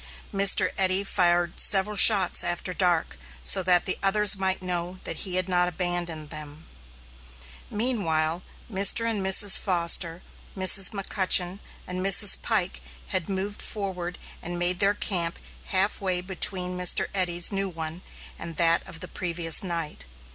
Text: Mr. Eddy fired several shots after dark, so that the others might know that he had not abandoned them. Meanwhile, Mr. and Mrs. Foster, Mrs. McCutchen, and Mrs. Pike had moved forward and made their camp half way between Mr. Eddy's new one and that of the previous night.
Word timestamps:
Mr. 0.33 0.71
Eddy 0.79 1.03
fired 1.03 1.59
several 1.59 1.95
shots 1.95 2.43
after 2.43 2.73
dark, 2.73 3.19
so 3.43 3.61
that 3.61 3.85
the 3.85 3.99
others 4.01 4.35
might 4.35 4.59
know 4.63 4.97
that 5.03 5.17
he 5.17 5.35
had 5.35 5.47
not 5.47 5.67
abandoned 5.67 6.31
them. 6.31 6.65
Meanwhile, 7.69 8.41
Mr. 8.67 9.07
and 9.07 9.23
Mrs. 9.23 9.59
Foster, 9.59 10.23
Mrs. 10.57 10.89
McCutchen, 10.89 11.59
and 11.85 12.03
Mrs. 12.03 12.41
Pike 12.41 12.81
had 13.09 13.29
moved 13.29 13.61
forward 13.61 14.17
and 14.41 14.57
made 14.57 14.79
their 14.79 14.95
camp 14.95 15.37
half 15.65 16.01
way 16.01 16.19
between 16.19 16.75
Mr. 16.75 17.05
Eddy's 17.13 17.51
new 17.51 17.69
one 17.69 18.01
and 18.39 18.55
that 18.57 18.81
of 18.87 19.01
the 19.01 19.07
previous 19.07 19.61
night. 19.61 20.07